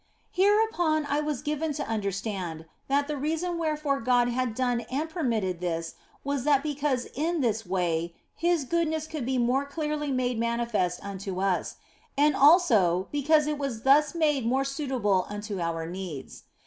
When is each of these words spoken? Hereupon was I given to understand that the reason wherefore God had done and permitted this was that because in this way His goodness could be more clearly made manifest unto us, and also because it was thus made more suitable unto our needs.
Hereupon 0.31 1.03
was 1.27 1.41
I 1.41 1.43
given 1.43 1.73
to 1.73 1.87
understand 1.87 2.65
that 2.87 3.07
the 3.07 3.17
reason 3.17 3.59
wherefore 3.59 4.01
God 4.01 4.29
had 4.29 4.55
done 4.55 4.79
and 4.91 5.07
permitted 5.07 5.59
this 5.61 5.93
was 6.23 6.43
that 6.43 6.63
because 6.63 7.05
in 7.13 7.41
this 7.41 7.67
way 7.67 8.15
His 8.33 8.63
goodness 8.63 9.05
could 9.05 9.27
be 9.27 9.37
more 9.37 9.63
clearly 9.63 10.09
made 10.11 10.39
manifest 10.39 11.05
unto 11.05 11.39
us, 11.39 11.75
and 12.17 12.35
also 12.35 13.09
because 13.11 13.45
it 13.45 13.59
was 13.59 13.83
thus 13.83 14.15
made 14.15 14.43
more 14.43 14.65
suitable 14.65 15.27
unto 15.29 15.59
our 15.59 15.85
needs. 15.85 16.45